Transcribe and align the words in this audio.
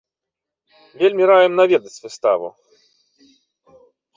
Вельмі 1.01 1.23
раім 1.31 1.53
наведаць 1.61 2.01
выставу. 2.07 2.47